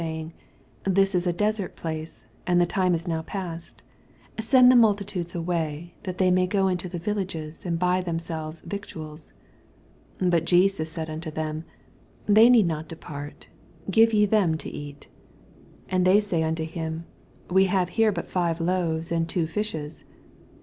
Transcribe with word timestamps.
saying, 0.01 0.33
This 0.83 1.13
is 1.13 1.27
a 1.27 1.31
desert 1.31 1.75
place, 1.75 2.25
and 2.47 2.59
toe 2.59 2.65
time 2.65 2.95
is 2.95 3.07
now 3.07 3.21
past; 3.21 3.83
send 4.39 4.71
the 4.71 4.75
multitude 4.75 5.35
away, 5.35 5.93
that 6.01 6.17
they 6.17 6.31
may 6.31 6.47
go 6.47 6.67
into 6.67 6.89
the 6.89 6.97
villages, 6.97 7.67
and 7.67 7.77
boy 7.77 8.01
themselves 8.01 8.61
victuals. 8.65 9.31
16 10.13 10.29
Bat 10.31 10.45
Jesus 10.45 10.91
said 10.91 11.07
unto 11.07 11.29
them, 11.29 11.65
They 12.25 12.49
need 12.49 12.65
not 12.65 12.87
depart; 12.89 13.49
give 13.91 14.11
ye 14.11 14.25
them 14.25 14.57
to 14.57 14.69
eat. 14.71 15.07
17 15.91 15.95
And 15.95 16.03
they 16.07 16.19
say 16.19 16.41
unto 16.41 16.63
him, 16.63 17.05
We 17.51 17.65
have 17.65 17.89
b«re 17.95 18.09
but 18.09 18.27
five 18.27 18.59
loaves, 18.59 19.11
and 19.11 19.29
two 19.29 19.45
fishes. 19.45 20.03